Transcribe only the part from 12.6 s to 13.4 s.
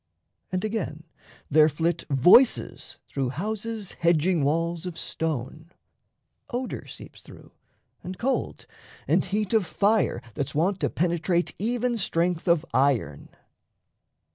iron.